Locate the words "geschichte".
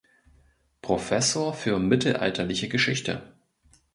2.67-3.35